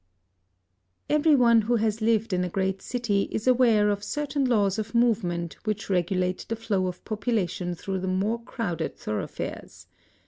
[1.11, 4.95] Every one who has lived in a great city is aware of certain laws of
[4.95, 9.85] movement which regulate the flow of population through the more crowded thoroughfares.